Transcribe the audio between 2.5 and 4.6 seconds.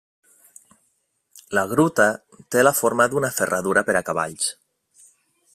té la forma d'una ferradura per a cavalls.